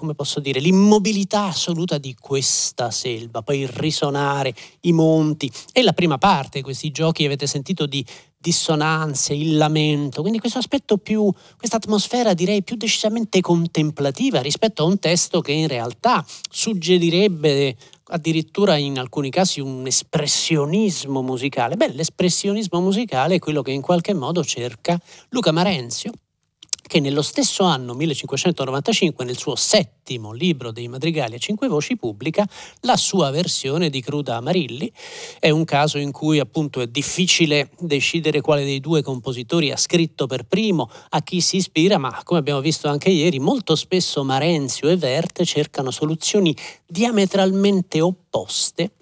come 0.01 0.15
posso 0.15 0.41
dire, 0.41 0.61
l'immobilità 0.61 1.45
assoluta 1.45 1.99
di 1.99 2.17
questa 2.19 2.91
selva, 2.91 3.43
poi 3.43 3.61
il 3.61 3.69
risonare, 3.69 4.55
i 4.81 4.93
monti 4.93 5.53
e 5.73 5.83
la 5.83 5.93
prima 5.93 6.17
parte, 6.17 6.63
questi 6.63 6.91
giochi 6.91 7.27
avete 7.27 7.47
sentito 7.47 7.85
di 7.85 8.03
dissonanze, 8.39 9.35
il 9.35 9.59
lamento, 9.59 10.23
quindi 10.23 10.39
questo 10.39 10.57
aspetto 10.57 10.97
più, 10.97 11.31
questa 11.59 11.77
atmosfera 11.77 12.33
direi 12.33 12.63
più 12.63 12.77
decisamente 12.77 13.43
contemplativa 13.43 14.41
rispetto 14.41 14.83
a 14.83 14.87
un 14.87 14.99
testo 14.99 15.43
che 15.43 15.53
in 15.53 15.69
realtà 15.69 16.25
suggerirebbe 16.49 17.77
addirittura 18.05 18.77
in 18.77 18.99
alcuni 18.99 19.29
casi 19.29 19.61
un 19.61 19.87
espressionismo 19.87 21.21
musicale. 21.21 21.77
Beh, 21.77 21.93
l'espressionismo 21.93 22.81
musicale 22.81 23.35
è 23.35 23.39
quello 23.39 23.61
che 23.61 23.73
in 23.73 23.83
qualche 23.83 24.15
modo 24.15 24.43
cerca 24.43 24.99
Luca 25.29 25.53
Marenzio 25.53 26.13
che 26.91 26.99
nello 26.99 27.23
stesso 27.23 27.63
anno 27.63 27.95
1595, 27.95 29.25
nel 29.25 29.39
suo 29.39 29.55
settimo 29.55 30.33
libro 30.33 30.73
dei 30.73 30.89
madrigali 30.89 31.37
a 31.37 31.39
cinque 31.39 31.69
voci, 31.69 31.97
pubblica 31.97 32.45
la 32.81 32.97
sua 32.97 33.31
versione 33.31 33.91
di 33.91 34.01
Cruda 34.01 34.35
Amarilli. 34.35 34.93
È 35.39 35.51
un 35.51 35.65
caso 35.65 35.99
in 35.99 36.11
cui 36.11 36.41
appunto 36.41 36.81
è 36.81 36.89
difficile 36.89 37.71
decidere 37.79 38.41
quale 38.41 38.65
dei 38.65 38.81
due 38.81 39.03
compositori 39.03 39.71
ha 39.71 39.77
scritto 39.77 40.27
per 40.27 40.47
primo, 40.47 40.91
a 41.11 41.23
chi 41.23 41.41
si 41.41 41.59
ispira, 41.59 41.97
ma 41.97 42.23
come 42.25 42.41
abbiamo 42.41 42.61
visto 42.61 42.89
anche 42.89 43.11
ieri, 43.11 43.39
molto 43.39 43.77
spesso 43.77 44.25
Marenzio 44.25 44.89
e 44.89 44.97
Verte 44.97 45.45
cercano 45.45 45.93
soluzioni 45.93 46.57
diametralmente 46.89 48.01
opposte 48.01 48.95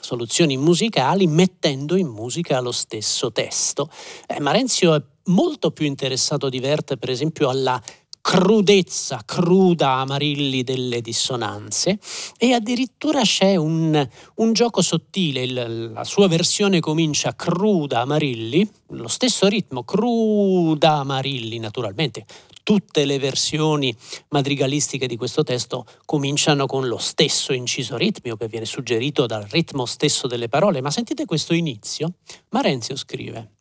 soluzioni 0.00 0.56
musicali 0.56 1.26
mettendo 1.26 1.96
in 1.96 2.06
musica 2.06 2.60
lo 2.60 2.72
stesso 2.72 3.32
testo. 3.32 3.90
Eh, 4.26 4.40
Marenzio 4.40 4.94
è 4.94 5.02
molto 5.28 5.70
più 5.70 5.86
interessato 5.86 6.48
di 6.48 6.60
Verte, 6.60 6.96
per 6.96 7.10
esempio, 7.10 7.48
alla 7.48 7.80
crudezza, 8.20 9.22
cruda 9.24 9.94
Amarilli 10.00 10.62
delle 10.62 11.00
dissonanze. 11.00 11.98
E 12.36 12.52
addirittura 12.52 13.22
c'è 13.22 13.56
un, 13.56 14.06
un 14.34 14.52
gioco 14.52 14.82
sottile, 14.82 15.44
il, 15.44 15.92
la 15.92 16.04
sua 16.04 16.28
versione 16.28 16.78
comincia 16.80 17.34
cruda 17.34 18.00
Amarilli, 18.00 18.68
lo 18.88 19.08
stesso 19.08 19.46
ritmo, 19.48 19.82
cruda 19.82 20.96
Amarilli 20.96 21.58
naturalmente, 21.58 22.26
tutte 22.62 23.06
le 23.06 23.18
versioni 23.18 23.96
madrigalistiche 24.28 25.06
di 25.06 25.16
questo 25.16 25.42
testo 25.42 25.86
cominciano 26.04 26.66
con 26.66 26.86
lo 26.86 26.98
stesso 26.98 27.54
inciso 27.54 27.96
ritmico 27.96 28.36
che 28.36 28.48
viene 28.48 28.66
suggerito 28.66 29.24
dal 29.24 29.44
ritmo 29.44 29.86
stesso 29.86 30.26
delle 30.26 30.50
parole, 30.50 30.82
ma 30.82 30.90
sentite 30.90 31.24
questo 31.24 31.54
inizio? 31.54 32.12
Marenzio 32.50 32.94
scrive 32.94 33.52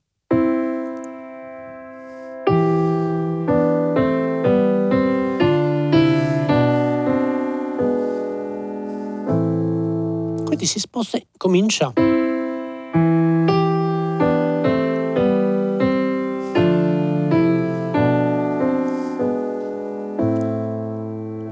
quindi 10.57 10.65
si 10.65 10.79
sposta 10.79 11.17
e 11.17 11.27
comincia. 11.37 11.93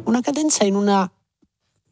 Una 0.06 0.22
cadenza 0.22 0.64
in 0.64 0.74
una, 0.74 1.12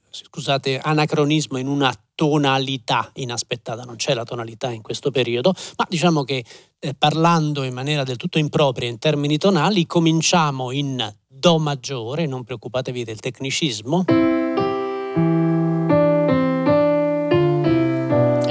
scusate, 0.10 0.80
anacronismo, 0.80 1.60
in 1.60 1.68
una 1.68 1.94
tonalità 2.16 3.12
inaspettata, 3.14 3.84
non 3.84 3.98
c'è 3.98 4.16
la 4.16 4.24
tonalità 4.24 4.72
in 4.72 4.82
questo 4.82 5.12
periodo, 5.12 5.54
ma 5.78 5.86
diciamo 5.88 6.24
che 6.24 6.44
eh, 6.80 6.96
parlando 6.96 7.62
in 7.62 7.76
maniera 7.76 8.04
del 8.04 8.18
tutto 8.18 8.40
impropria 8.40 8.90
in 8.90 8.98
termini 8.98 9.38
tonali, 9.38 9.86
cominciamo 9.86 10.72
in 10.72 11.14
Do 11.28 11.60
maggiore, 11.60 12.26
non 12.26 12.44
preoccupatevi 12.44 13.04
del 13.04 13.20
tecnicismo. 13.20 14.42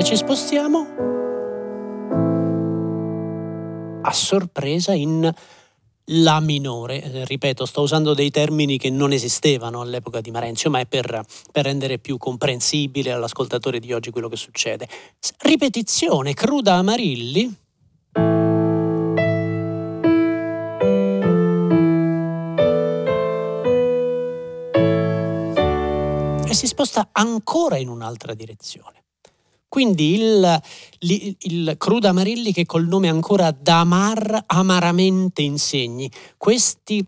E 0.02 0.04
ci 0.04 0.16
spostiamo 0.16 0.86
a 4.02 4.12
sorpresa 4.12 4.92
in 4.92 5.32
La 6.06 6.40
minore. 6.40 7.00
Eh, 7.00 7.24
ripeto, 7.24 7.64
sto 7.64 7.82
usando 7.82 8.12
dei 8.12 8.30
termini 8.30 8.78
che 8.78 8.90
non 8.90 9.12
esistevano 9.12 9.80
all'epoca 9.80 10.20
di 10.20 10.32
Marenzio, 10.32 10.70
ma 10.70 10.80
è 10.80 10.86
per, 10.86 11.24
per 11.52 11.64
rendere 11.64 11.98
più 11.98 12.18
comprensibile 12.18 13.12
all'ascoltatore 13.12 13.78
di 13.78 13.92
oggi 13.92 14.10
quello 14.10 14.28
che 14.28 14.34
succede. 14.34 14.88
Ripetizione 15.38 16.34
cruda 16.34 16.74
Amarilli. 16.74 17.56
E 26.44 26.54
si 26.54 26.66
sposta 26.66 27.10
ancora 27.12 27.76
in 27.76 27.88
un'altra 27.88 28.34
direzione. 28.34 29.01
Quindi 29.72 30.16
il, 30.16 30.60
il, 30.98 31.36
il 31.38 31.74
Cruda 31.78 32.10
Amarilli 32.10 32.52
che 32.52 32.66
col 32.66 32.86
nome 32.86 33.08
ancora 33.08 33.50
Damar 33.52 34.44
amaramente 34.48 35.40
insegni. 35.40 36.10
Questi 36.36 37.02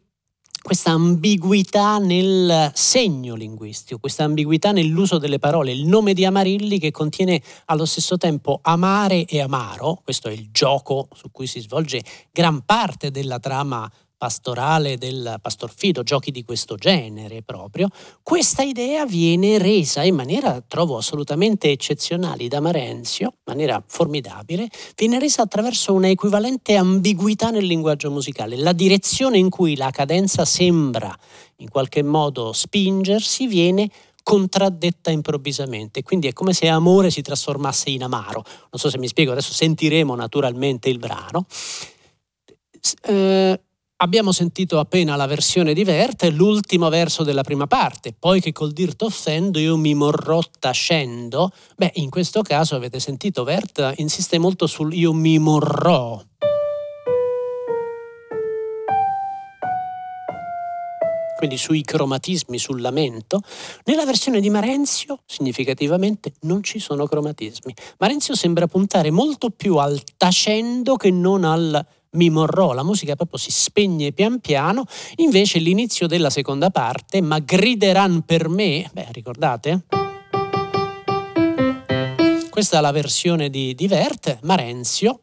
questa 0.62 0.92
ambiguità 0.92 1.98
nel 1.98 2.70
segno 2.72 3.34
linguistico, 3.34 4.00
questa 4.00 4.24
ambiguità 4.24 4.72
nell'uso 4.72 5.18
delle 5.18 5.38
parole, 5.38 5.72
il 5.72 5.84
nome 5.84 6.14
di 6.14 6.24
Amarilli 6.24 6.78
che 6.78 6.90
contiene 6.90 7.42
allo 7.66 7.84
stesso 7.84 8.16
tempo 8.16 8.60
amare 8.62 9.26
e 9.26 9.42
amaro, 9.42 10.00
questo 10.02 10.28
è 10.28 10.32
il 10.32 10.48
gioco 10.50 11.08
su 11.12 11.30
cui 11.30 11.46
si 11.46 11.60
svolge 11.60 12.02
gran 12.32 12.62
parte 12.64 13.10
della 13.10 13.38
trama 13.38 13.92
pastorale 14.16 14.96
del 14.96 15.38
Pastor 15.40 15.72
Fido, 15.74 16.02
giochi 16.02 16.30
di 16.30 16.44
questo 16.44 16.76
genere 16.76 17.42
proprio, 17.42 17.88
questa 18.22 18.62
idea 18.62 19.06
viene 19.06 19.58
resa 19.58 20.02
in 20.02 20.14
maniera, 20.14 20.62
trovo 20.66 20.96
assolutamente 20.96 21.70
eccezionale 21.70 22.48
da 22.48 22.60
Marenzio, 22.60 23.26
in 23.26 23.42
maniera 23.44 23.82
formidabile, 23.86 24.68
viene 24.96 25.18
resa 25.18 25.42
attraverso 25.42 25.92
una 25.92 26.08
equivalente 26.08 26.76
ambiguità 26.76 27.50
nel 27.50 27.66
linguaggio 27.66 28.10
musicale. 28.10 28.56
La 28.56 28.72
direzione 28.72 29.38
in 29.38 29.50
cui 29.50 29.76
la 29.76 29.90
cadenza 29.90 30.44
sembra 30.44 31.14
in 31.56 31.68
qualche 31.68 32.02
modo 32.02 32.52
spingersi 32.52 33.46
viene 33.46 33.90
contraddetta 34.24 35.10
improvvisamente. 35.10 36.02
Quindi 36.02 36.26
è 36.26 36.32
come 36.32 36.52
se 36.52 36.66
amore 36.66 37.10
si 37.10 37.22
trasformasse 37.22 37.90
in 37.90 38.02
amaro. 38.02 38.42
Non 38.44 38.80
so 38.80 38.90
se 38.90 38.98
mi 38.98 39.06
spiego, 39.06 39.32
adesso 39.32 39.52
sentiremo 39.52 40.14
naturalmente 40.16 40.88
il 40.88 40.98
brano. 40.98 41.46
Eh, 43.02 43.60
Abbiamo 43.96 44.32
sentito 44.32 44.80
appena 44.80 45.14
la 45.14 45.26
versione 45.26 45.72
di 45.72 45.84
Verte, 45.84 46.30
l'ultimo 46.30 46.88
verso 46.88 47.22
della 47.22 47.44
prima 47.44 47.68
parte. 47.68 48.12
Poi 48.12 48.40
che 48.40 48.50
col 48.50 48.72
dir 48.72 48.96
t'offendo 48.96 49.60
io 49.60 49.76
mi 49.76 49.94
morrò 49.94 50.40
tacendo. 50.58 51.52
Beh, 51.76 51.92
in 51.94 52.10
questo 52.10 52.42
caso 52.42 52.74
avete 52.74 52.98
sentito, 52.98 53.44
Vert 53.44 53.94
insiste 53.96 54.38
molto 54.38 54.66
sul 54.66 54.92
io 54.94 55.12
mi 55.12 55.38
morrò. 55.38 56.20
quindi 61.36 61.58
sui 61.58 61.82
cromatismi, 61.82 62.56
sul 62.56 62.80
lamento. 62.80 63.40
Nella 63.84 64.06
versione 64.06 64.40
di 64.40 64.48
Marenzio, 64.48 65.18
significativamente, 65.26 66.32
non 66.42 66.62
ci 66.62 66.78
sono 66.78 67.06
cromatismi. 67.06 67.74
Marenzio 67.98 68.34
sembra 68.34 68.66
puntare 68.66 69.10
molto 69.10 69.50
più 69.50 69.76
al 69.76 70.00
tacendo 70.16 70.96
che 70.96 71.10
non 71.10 71.44
al 71.44 71.84
mi 72.14 72.30
morrò, 72.30 72.72
la 72.72 72.82
musica 72.82 73.14
proprio 73.14 73.38
si 73.38 73.50
spegne 73.50 74.12
pian 74.12 74.40
piano, 74.40 74.84
invece 75.16 75.58
l'inizio 75.58 76.06
della 76.06 76.30
seconda 76.30 76.70
parte, 76.70 77.20
ma 77.20 77.38
grideran 77.38 78.22
per 78.22 78.48
me, 78.48 78.88
beh 78.92 79.08
ricordate? 79.12 79.84
Questa 82.50 82.78
è 82.78 82.80
la 82.80 82.92
versione 82.92 83.50
di, 83.50 83.74
di 83.74 83.88
Vert, 83.88 84.38
Marenzio. 84.42 85.20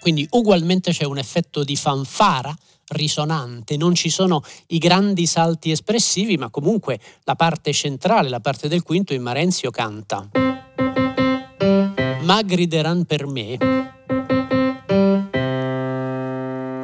Quindi 0.00 0.26
ugualmente 0.30 0.92
c'è 0.92 1.04
un 1.04 1.18
effetto 1.18 1.62
di 1.62 1.76
fanfara 1.76 2.54
risonante, 2.88 3.76
non 3.76 3.94
ci 3.94 4.10
sono 4.10 4.42
i 4.68 4.78
grandi 4.78 5.26
salti 5.26 5.70
espressivi, 5.70 6.36
ma 6.36 6.50
comunque 6.50 7.00
la 7.22 7.36
parte 7.36 7.72
centrale, 7.72 8.28
la 8.28 8.40
parte 8.40 8.68
del 8.68 8.82
quinto 8.82 9.14
in 9.14 9.22
Marenzio 9.22 9.70
canta 9.70 10.28
ma 12.32 12.40
grideranno 12.40 13.04
per 13.04 13.26
me. 13.26 13.58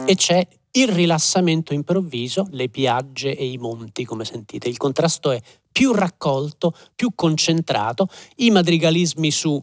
E 0.05 0.15
c'è 0.15 0.47
il 0.73 0.89
rilassamento 0.89 1.73
improvviso, 1.73 2.47
le 2.51 2.69
piagge 2.69 3.35
e 3.35 3.47
i 3.47 3.57
monti, 3.57 4.05
come 4.05 4.27
sentite. 4.27 4.69
Il 4.69 4.77
contrasto 4.77 5.31
è 5.31 5.41
più 5.73 5.95
raccolto, 5.95 6.75
più 6.95 7.13
concentrato, 7.15 8.09
i 8.37 8.51
madrigalismi 8.51 9.31
su 9.31 9.63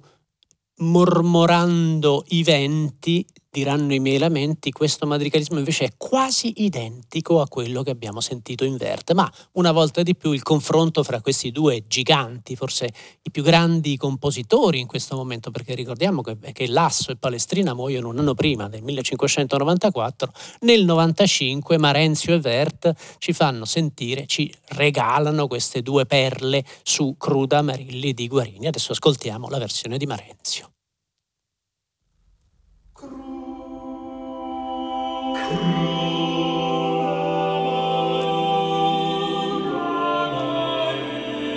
mormorando 0.77 2.23
i 2.29 2.41
venti 2.41 3.23
diranno 3.55 3.93
i 3.93 3.99
miei 3.99 4.17
lamenti, 4.17 4.73
questo 4.73 5.07
madrigalismo 5.07 5.57
invece 5.57 5.85
è 5.85 5.91
quasi 5.95 6.51
identico 6.57 7.39
a 7.39 7.47
quello 7.47 7.83
che 7.83 7.91
abbiamo 7.91 8.19
sentito 8.19 8.65
in 8.65 8.75
Verte, 8.75 9.13
ma 9.13 9.31
una 9.53 9.71
volta 9.71 10.03
di 10.03 10.13
più 10.13 10.33
il 10.33 10.43
confronto 10.43 11.03
fra 11.03 11.21
questi 11.21 11.53
due 11.53 11.85
giganti, 11.87 12.57
forse 12.57 12.89
i 13.21 13.31
più 13.31 13.43
grandi 13.43 13.95
compositori 13.95 14.81
in 14.81 14.87
questo 14.87 15.15
momento, 15.15 15.51
perché 15.51 15.73
ricordiamo 15.73 16.21
che, 16.21 16.37
che 16.51 16.67
Lasso 16.67 17.11
e 17.11 17.15
Palestrina 17.15 17.73
muoiono 17.73 18.09
un 18.09 18.19
anno 18.19 18.33
prima, 18.33 18.67
nel 18.67 18.83
1594, 18.83 20.33
nel 20.61 20.83
95 20.83 21.77
Marenzio 21.77 22.33
e 22.33 22.39
Vert 22.41 22.93
ci 23.19 23.31
fanno 23.31 23.63
sentire, 23.63 24.25
ci 24.25 24.53
regalano 24.71 25.47
queste 25.47 25.81
due 25.81 26.05
perle 26.05 26.65
su 26.83 27.15
Cruda 27.17 27.61
Marilli 27.61 28.13
di 28.13 28.27
Guarini. 28.27 28.67
Adesso 28.67 28.91
ascoltiamo 28.91 29.47
la 29.47 29.59
versione 29.59 29.97
di 29.97 30.05
Marenzio. 30.05 30.74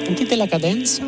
Sentite 0.04 0.34
la 0.34 0.46
cadenza? 0.48 1.04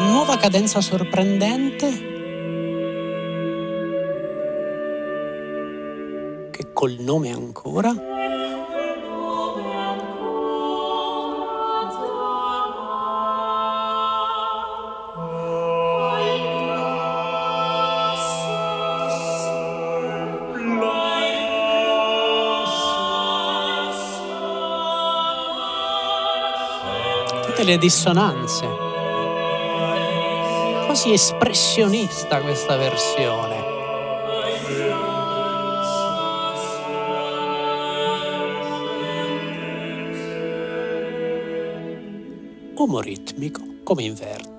Nuova 0.00 0.36
cadenza 0.38 0.80
sorprendente 0.80 2.10
che 6.50 6.72
col 6.72 6.96
nome 6.98 7.30
ancora 7.30 8.11
Tutte 27.62 27.74
le 27.74 27.78
dissonanze. 27.78 28.66
Quasi 30.84 31.12
espressionista 31.12 32.40
questa 32.40 32.76
versione. 32.76 33.56
Umoritmico 42.74 43.60
come 43.84 44.02
invert. 44.02 44.51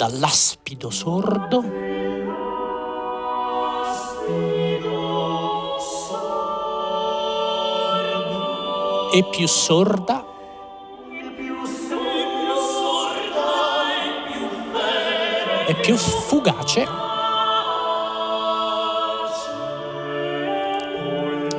Dall'aspido 0.00 0.88
sordo. 0.88 1.62
E 9.12 9.24
più 9.30 9.46
sorda. 9.46 10.24
E 15.66 15.74
più 15.82 15.96
fugace. 15.96 16.86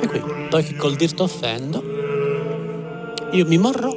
E 0.00 0.06
qui 0.08 0.20
poi 0.50 0.64
che 0.64 0.74
col 0.74 0.96
dir 0.96 1.14
t'offendo 1.14 1.80
io 3.30 3.46
mi 3.46 3.56
morrò 3.56 3.94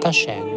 tacendo 0.00 0.55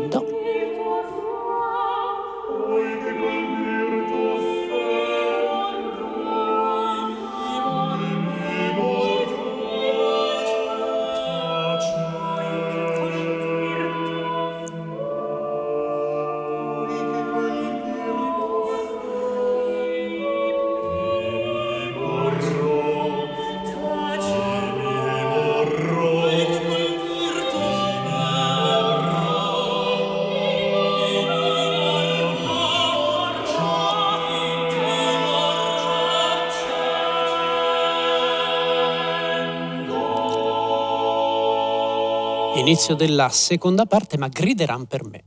Inizio 42.69 42.93
della 42.93 43.29
seconda 43.29 43.88
parte, 43.88 44.15
ma 44.19 44.27
grideranno 44.27 44.86
per 44.86 45.03
me. 45.03 45.23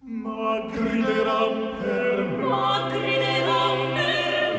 Ma 0.00 0.58
grideranno 0.72 1.76
per 1.76 2.24
me. 2.24 2.44
Ma 2.46 2.88
grideranno 2.88 3.92
per 3.92 4.56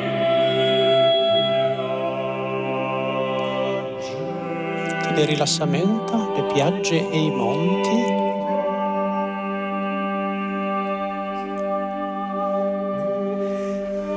me. 5.08 5.16
Le 5.16 5.26
rilassamento, 5.26 6.34
le 6.36 6.44
piagge 6.54 7.10
e 7.10 7.18
i 7.18 7.32
monti. 7.32 8.00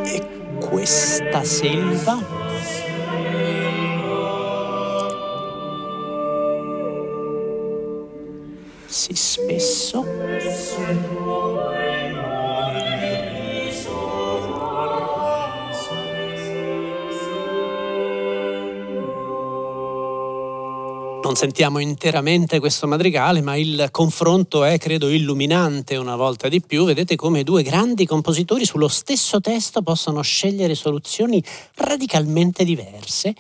E 0.05 0.59
questa 0.59 1.43
selva 1.45 2.40
spesso. 9.31 10.05
Non 21.31 21.39
sentiamo 21.39 21.79
interamente 21.79 22.59
questo 22.59 22.89
madrigale, 22.89 23.41
ma 23.41 23.55
il 23.55 23.87
confronto 23.93 24.65
è, 24.65 24.79
credo, 24.79 25.09
illuminante 25.09 25.95
una 25.95 26.17
volta 26.17 26.49
di 26.49 26.61
più. 26.61 26.85
Vedete 26.85 27.15
come 27.15 27.45
due 27.45 27.63
grandi 27.63 28.05
compositori 28.05 28.65
sullo 28.65 28.89
stesso 28.89 29.41
testo 29.41 29.81
possono 29.81 30.23
scegliere 30.23 30.75
soluzioni 30.75 31.41
radicalmente 31.77 32.65
diverse 32.65 33.33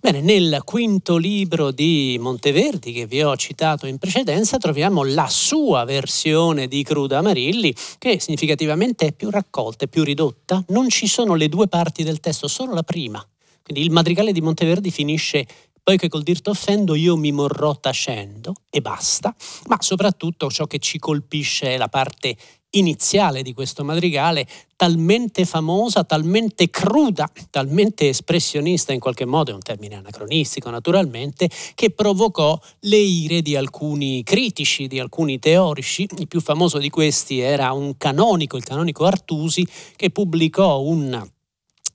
Bene, 0.00 0.20
nel 0.20 0.60
quinto 0.64 1.16
libro 1.16 1.72
di 1.72 2.16
Monteverdi 2.20 2.92
che 2.92 3.06
vi 3.06 3.20
ho 3.20 3.34
citato 3.36 3.88
in 3.88 3.98
precedenza 3.98 4.58
troviamo 4.58 5.02
la 5.02 5.26
sua 5.28 5.82
versione 5.84 6.68
di 6.68 6.84
Cruda 6.84 7.18
Amarilli 7.18 7.74
che 7.98 8.20
significativamente 8.20 9.06
è 9.06 9.12
più 9.12 9.30
raccolta, 9.30 9.86
è 9.86 9.88
più 9.88 10.04
ridotta. 10.04 10.62
Non 10.68 10.88
ci 10.88 11.08
sono 11.08 11.34
le 11.34 11.48
due 11.48 11.66
parti 11.66 12.04
del 12.04 12.20
testo, 12.20 12.46
solo 12.46 12.74
la 12.74 12.84
prima. 12.84 13.26
Quindi 13.64 13.82
il 13.82 13.90
madrigale 13.90 14.30
di 14.30 14.40
Monteverdi 14.40 14.92
finisce 14.92 15.44
poi 15.84 15.98
che 15.98 16.08
col 16.08 16.22
dirti 16.22 16.48
offendo 16.48 16.94
io 16.94 17.14
mi 17.14 17.30
morrò 17.30 17.78
tacendo 17.78 18.54
e 18.70 18.80
basta, 18.80 19.34
ma 19.66 19.76
soprattutto 19.80 20.50
ciò 20.50 20.66
che 20.66 20.78
ci 20.78 20.98
colpisce 20.98 21.74
è 21.74 21.76
la 21.76 21.88
parte 21.88 22.36
iniziale 22.70 23.42
di 23.42 23.52
questo 23.52 23.84
madrigale, 23.84 24.48
talmente 24.76 25.44
famosa, 25.44 26.02
talmente 26.02 26.70
cruda, 26.70 27.30
talmente 27.50 28.08
espressionista 28.08 28.94
in 28.94 28.98
qualche 28.98 29.26
modo, 29.26 29.50
è 29.50 29.54
un 29.54 29.60
termine 29.60 29.96
anacronistico 29.96 30.70
naturalmente, 30.70 31.50
che 31.74 31.90
provocò 31.90 32.58
le 32.80 32.96
ire 32.96 33.42
di 33.42 33.54
alcuni 33.54 34.22
critici, 34.22 34.86
di 34.86 34.98
alcuni 34.98 35.38
teorici. 35.38 36.08
Il 36.16 36.28
più 36.28 36.40
famoso 36.40 36.78
di 36.78 36.88
questi 36.88 37.40
era 37.40 37.72
un 37.72 37.96
canonico, 37.98 38.56
il 38.56 38.64
canonico 38.64 39.04
Artusi, 39.04 39.66
che 39.96 40.10
pubblicò 40.10 40.80
un 40.80 41.30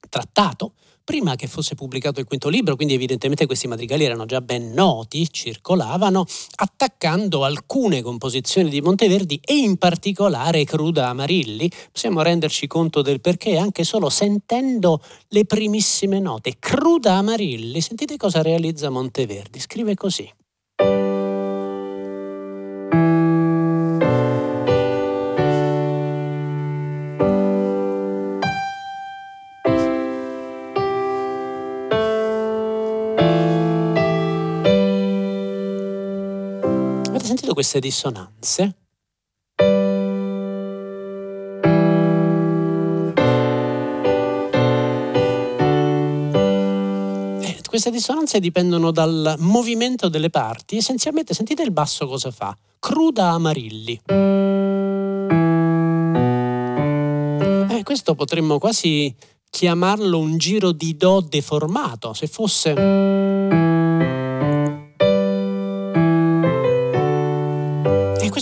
trattato 0.10 0.74
prima 1.10 1.36
che 1.36 1.48
fosse 1.48 1.74
pubblicato 1.74 2.20
il 2.20 2.28
quinto 2.28 2.50
libro, 2.50 2.76
quindi 2.76 2.94
evidentemente 2.94 3.48
questi 3.48 3.68
madrigali 3.68 4.04
erano 4.04 4.28
già 4.28 4.42
ben 4.42 4.74
noti, 4.74 5.28
circolavano, 5.32 6.24
attaccando 6.58 7.44
alcune 7.44 8.04
composizioni 8.04 8.70
di 8.70 8.80
Monteverdi 8.80 9.40
e 9.44 9.56
in 9.56 9.78
particolare 9.78 10.64
Cruda 10.66 11.08
Amarilli. 11.08 11.68
Possiamo 11.92 12.22
renderci 12.22 12.68
conto 12.68 13.02
del 13.02 13.22
perché 13.22 13.58
anche 13.58 13.84
solo 13.84 14.12
sentendo 14.12 15.02
le 15.30 15.46
primissime 15.46 16.20
note. 16.20 16.58
Cruda 16.60 17.16
Amarilli, 17.16 17.82
sentite 17.82 18.16
cosa 18.16 18.44
realizza 18.44 18.92
Monteverdi, 18.92 19.60
scrive 19.60 19.96
così. 19.96 20.32
Queste 37.54 37.80
dissonanze? 37.80 38.76
Eh, 47.42 47.62
queste 47.68 47.92
dissonanze 47.92 48.40
dipendono 48.40 48.92
dal 48.92 49.36
movimento 49.40 50.10
delle 50.10 50.30
parti. 50.30 50.78
Essenzialmente, 50.78 51.34
sentite 51.34 51.64
il 51.64 51.72
basso 51.72 52.08
cosa 52.08 52.32
fa. 52.32 52.56
Cruda 52.80 53.30
Amarilli. 53.30 54.02
Eh, 57.70 57.84
questo 57.84 58.16
potremmo 58.16 58.58
quasi 58.60 59.16
chiamarlo 59.50 60.20
un 60.20 60.38
giro 60.38 60.72
di 60.72 60.96
Do 60.96 61.22
deformato, 61.28 62.14
se 62.14 62.28
fosse 62.28 63.39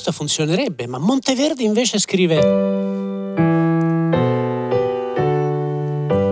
questo 0.08 0.12
funzionerebbe, 0.12 0.88
ma 0.88 0.98
Monteverdi 0.98 1.64
invece 1.64 2.00
scrive... 2.00 2.86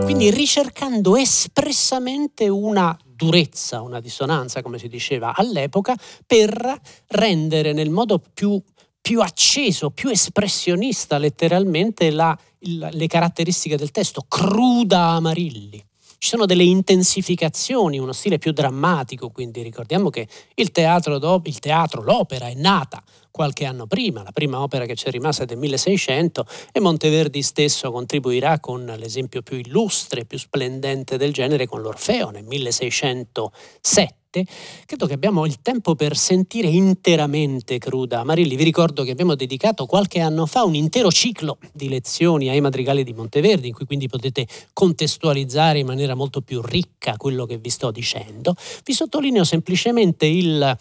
Quindi 0.04 0.30
ricercando 0.30 1.18
espressamente 1.18 2.48
una 2.48 2.98
durezza, 3.06 3.82
una 3.82 4.00
dissonanza, 4.00 4.62
come 4.62 4.78
si 4.78 4.88
diceva 4.88 5.34
all'epoca, 5.36 5.96
per 6.26 6.80
rendere 7.08 7.74
nel 7.74 7.90
modo 7.90 8.22
più, 8.34 8.62
più 9.02 9.22
acceso, 9.22 9.90
più 9.90 10.10
espressionista 10.10 11.18
letteralmente 11.18 12.12
la, 12.12 12.38
il, 12.60 12.90
le 12.92 13.08
caratteristiche 13.08 13.78
del 13.78 13.92
testo, 13.92 14.26
cruda 14.28 15.10
Amarilli. 15.10 15.84
ci 16.18 16.30
sono 16.30 16.46
delle 16.46 16.64
intensificazioni, 16.64 18.00
uno 18.00 18.14
stile 18.14 18.38
più 18.38 18.54
drammatico, 18.54 19.32
quindi 19.32 19.62
ricordiamo 19.64 20.10
che 20.10 20.28
il 20.54 20.72
teatro, 20.72 21.42
il 21.44 21.60
teatro 21.60 22.04
l'opera 22.04 22.48
è 22.48 22.54
nata 22.54 23.04
qualche 23.36 23.66
anno 23.66 23.86
prima, 23.86 24.24
la 24.24 24.32
prima 24.32 24.62
opera 24.62 24.86
che 24.86 24.94
c'è 24.94 25.10
rimasta 25.10 25.44
è 25.44 25.46
del 25.46 25.58
1600 25.58 26.46
e 26.72 26.80
Monteverdi 26.80 27.42
stesso 27.42 27.92
contribuirà 27.92 28.62
con 28.62 28.86
l'esempio 28.98 29.42
più 29.42 29.58
illustre, 29.58 30.24
più 30.24 30.40
splendente 30.40 31.18
del 31.18 31.34
genere 31.34 31.68
con 31.68 31.82
l'Orfeo 31.82 32.30
nel 32.30 32.46
1607 32.46 34.24
credo 34.86 35.06
che 35.06 35.14
abbiamo 35.14 35.46
il 35.46 35.62
tempo 35.62 35.96
per 35.96 36.18
sentire 36.18 36.68
interamente 36.68 37.78
Cruda 37.78 38.24
Marilli. 38.26 38.58
Vi 38.58 38.64
ricordo 38.64 39.04
che 39.04 39.12
abbiamo 39.12 39.36
dedicato 39.36 39.86
qualche 39.86 40.20
anno 40.20 40.46
fa 40.46 40.64
un 40.64 40.76
intero 40.76 41.12
ciclo 41.12 41.58
di 41.72 41.88
lezioni 41.88 42.50
ai 42.50 42.60
madrigali 42.60 43.04
di 43.04 43.14
Monteverdi, 43.14 43.68
in 43.68 43.74
cui 43.74 43.86
quindi 43.86 44.08
potete 44.08 44.46
contestualizzare 44.74 45.80
in 45.80 45.86
maniera 45.86 46.16
molto 46.16 46.42
più 46.42 46.62
ricca 46.62 47.16
quello 47.16 47.46
che 47.46 47.58
vi 47.58 47.70
sto 47.70 47.92
dicendo. 47.92 48.56
Vi 48.84 48.94
sottolineo 48.94 49.44
semplicemente 49.44 50.26
il 50.26 50.78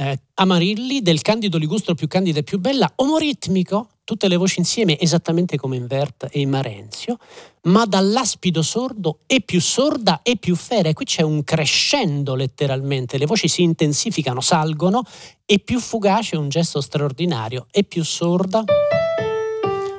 eh, 0.00 0.20
Amarilli 0.34 1.02
del 1.02 1.22
Candido 1.22 1.58
Ligustro 1.58 1.94
più 1.94 2.06
candida 2.06 2.38
e 2.38 2.44
più 2.44 2.60
bella, 2.60 2.90
omoritmico, 2.96 3.88
tutte 4.04 4.28
le 4.28 4.36
voci 4.36 4.60
insieme 4.60 4.98
esattamente 4.98 5.56
come 5.56 5.76
in 5.76 5.86
Vert 5.86 6.28
e 6.30 6.40
in 6.40 6.50
Marenzio, 6.50 7.18
ma 7.62 7.84
dall'aspido 7.84 8.62
sordo 8.62 9.18
e 9.26 9.40
più 9.40 9.60
sorda 9.60 10.20
e 10.22 10.36
più 10.36 10.54
fera. 10.54 10.88
E 10.88 10.92
qui 10.92 11.04
c'è 11.04 11.22
un 11.22 11.42
crescendo 11.42 12.36
letteralmente, 12.36 13.18
le 13.18 13.26
voci 13.26 13.48
si 13.48 13.62
intensificano, 13.62 14.40
salgono 14.40 15.02
e 15.44 15.58
più 15.58 15.80
fugace 15.80 16.36
un 16.36 16.48
gesto 16.48 16.80
straordinario, 16.80 17.66
e 17.72 17.82
più 17.82 18.04
sorda 18.04 18.64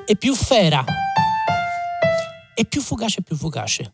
e 0.06 0.16
più 0.16 0.34
fera 0.34 0.82
e 2.54 2.64
più 2.64 2.80
fugace 2.80 3.20
e 3.20 3.22
più 3.22 3.36
fugace. 3.36 3.92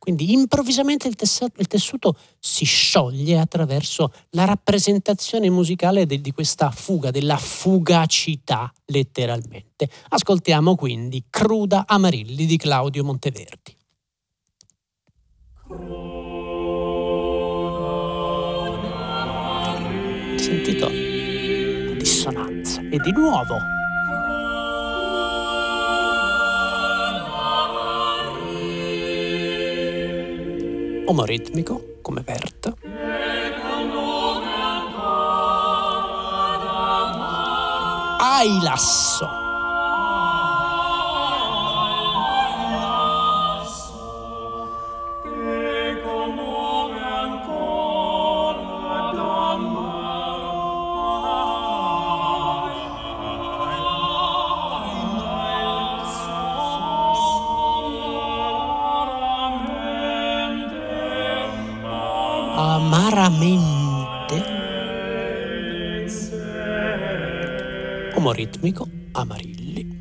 Quindi 0.00 0.32
improvvisamente 0.32 1.08
il 1.08 1.14
tessuto, 1.14 1.60
il 1.60 1.66
tessuto, 1.66 2.16
si 2.38 2.64
scioglie 2.64 3.38
attraverso 3.38 4.10
la 4.30 4.46
rappresentazione 4.46 5.50
musicale 5.50 6.06
de, 6.06 6.22
di 6.22 6.32
questa 6.32 6.70
fuga, 6.70 7.10
della 7.10 7.36
fugacità 7.36 8.72
letteralmente. 8.86 9.90
Ascoltiamo 10.08 10.74
quindi 10.74 11.22
Cruda 11.28 11.84
Amarilli 11.86 12.46
di 12.46 12.56
Claudio 12.56 13.04
Monteverdi. 13.04 13.76
Sentito 20.36 20.88
la 20.88 21.94
dissonanza 21.98 22.80
e 22.90 22.96
di 23.00 23.12
nuovo 23.12 23.79
omoritmico 31.10 31.96
come 32.02 32.22
Vert. 32.24 32.72
Ailasso. 38.18 39.49
Ritmico 68.40 68.88
Amarilli. 69.12 69.98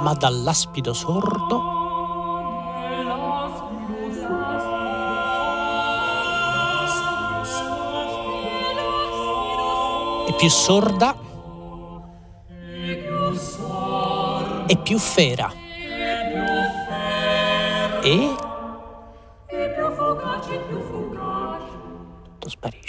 Ma 0.00 0.14
dall'aspido 0.14 0.94
sordo 0.94 1.77
più 10.34 10.48
sorda 10.48 11.14
e 14.66 14.76
più 14.76 14.98
fera. 14.98 15.50
E? 18.02 18.34
Tutto 22.24 22.48
sparisce. 22.48 22.87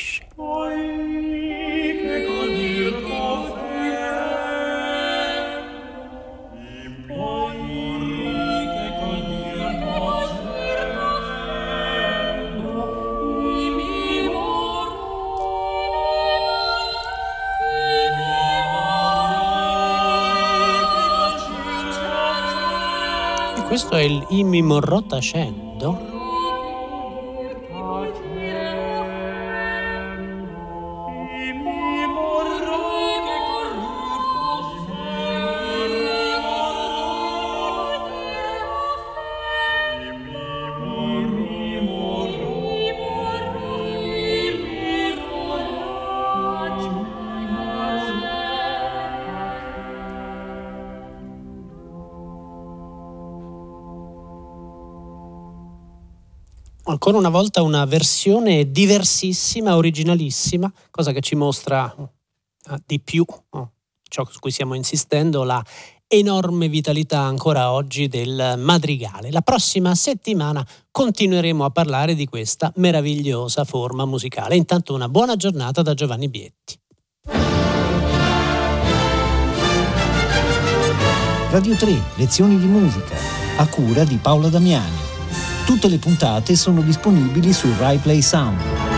Questo 23.80 23.96
è 23.96 24.02
il 24.02 24.26
Imi 24.32 24.62
morrò 24.62 25.02
ancora 57.02 57.18
una 57.18 57.30
volta 57.30 57.62
una 57.62 57.86
versione 57.86 58.72
diversissima, 58.72 59.78
originalissima, 59.78 60.70
cosa 60.92 61.14
che 61.14 61.22
ci 61.22 61.34
mostra 61.34 61.96
uh, 61.98 62.76
di 62.86 63.00
più 63.00 63.26
uh, 63.52 63.68
ciò 64.04 64.28
su 64.30 64.38
cui 64.40 64.52
stiamo 64.52 64.74
insistendo, 64.74 65.44
la 65.44 65.64
enorme 66.08 66.68
vitalità 66.68 67.20
ancora 67.20 67.72
oggi 67.72 68.10
del 68.10 68.56
madrigale. 68.58 69.32
La 69.32 69.40
prossima 69.40 69.96
settimana 69.96 70.66
continueremo 70.92 71.64
a 71.64 71.70
parlare 71.70 72.16
di 72.16 72.26
questa 72.26 72.70
meravigliosa 72.76 73.64
forma 73.64 74.04
musicale. 74.04 74.58
Intanto 74.58 74.94
una 74.94 75.08
buona 75.08 75.38
giornata 75.38 75.82
da 75.82 75.94
Giovanni 75.94 76.28
Bietti. 76.28 76.78
Radio 81.50 81.76
3, 81.76 82.02
lezioni 82.18 82.60
di 82.60 82.68
musica, 82.68 83.16
a 83.56 83.66
cura 83.70 84.04
di 84.04 84.18
Paola 84.18 84.50
Damiani. 84.50 84.99
Tutte 85.70 85.88
le 85.88 86.00
puntate 86.00 86.56
sono 86.56 86.82
disponibili 86.82 87.54
su 87.54 87.68
RaiPlay 87.78 88.24
Sound. 88.24 88.88